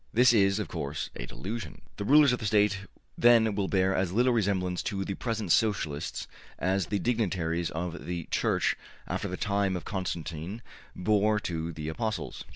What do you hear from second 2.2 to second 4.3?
of the State then will bear as